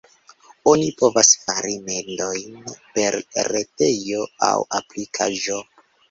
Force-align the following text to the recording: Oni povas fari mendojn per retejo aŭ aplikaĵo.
Oni 0.69 0.85
povas 0.99 1.27
fari 1.41 1.75
mendojn 1.89 2.55
per 2.95 3.17
retejo 3.49 4.23
aŭ 4.47 4.55
aplikaĵo. 4.79 5.59